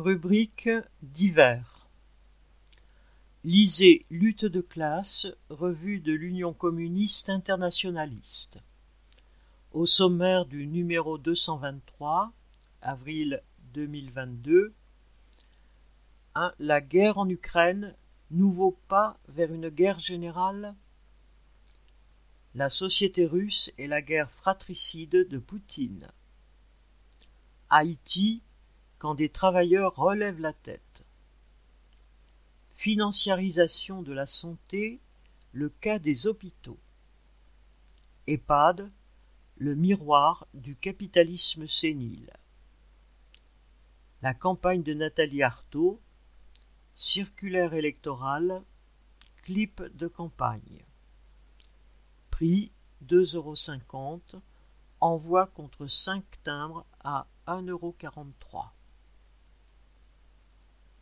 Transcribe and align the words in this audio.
Rubrique 0.00 0.70
divers. 1.02 1.86
Lisez 3.44 4.06
Lutte 4.08 4.46
de 4.46 4.62
classe, 4.62 5.26
revue 5.50 6.00
de 6.00 6.14
l'Union 6.14 6.54
communiste 6.54 7.28
internationaliste. 7.28 8.60
Au 9.72 9.84
sommaire 9.84 10.46
du 10.46 10.66
numéro 10.66 11.18
223, 11.18 12.32
avril 12.80 13.42
2022, 13.74 14.72
1. 16.34 16.54
La 16.58 16.80
guerre 16.80 17.18
en 17.18 17.28
Ukraine, 17.28 17.94
nouveau 18.30 18.78
pas 18.88 19.18
vers 19.28 19.52
une 19.52 19.68
guerre 19.68 20.00
générale 20.00 20.74
La 22.54 22.70
société 22.70 23.26
russe 23.26 23.70
et 23.76 23.86
la 23.86 24.00
guerre 24.00 24.30
fratricide 24.30 25.28
de 25.28 25.36
Poutine. 25.36 26.08
Haïti, 27.68 28.40
quand 29.00 29.14
des 29.14 29.30
travailleurs 29.30 29.96
relèvent 29.96 30.40
la 30.40 30.52
tête. 30.52 31.04
Financiarisation 32.74 34.02
de 34.02 34.12
la 34.12 34.26
santé, 34.26 35.00
le 35.52 35.70
cas 35.70 35.98
des 35.98 36.26
hôpitaux. 36.26 36.78
EHPAD, 38.26 38.90
le 39.56 39.74
miroir 39.74 40.46
du 40.52 40.76
capitalisme 40.76 41.66
sénile. 41.66 42.30
La 44.20 44.34
campagne 44.34 44.82
de 44.82 44.92
Nathalie 44.92 45.42
Arthaud, 45.42 45.98
circulaire 46.94 47.72
électorale, 47.72 48.62
clip 49.42 49.82
de 49.96 50.08
campagne. 50.08 50.84
Prix 52.30 52.70
2,50 53.06 53.34
euros, 53.36 54.42
envoi 55.00 55.46
contre 55.46 55.86
5 55.86 56.22
timbres 56.44 56.84
à 57.02 57.26
1,43 57.46 57.70
euros. 57.70 57.90